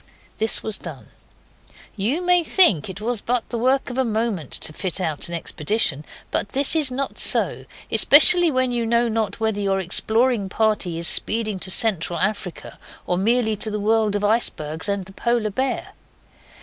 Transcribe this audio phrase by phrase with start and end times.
[0.39, 1.09] This was done.
[1.95, 6.05] You may think it but the work of a moment to fit out an expedition,
[6.31, 11.07] but this is not so, especially when you know not whether your exploring party is
[11.07, 15.89] speeding to Central Africa or merely to the world of icebergs and the Polar bear.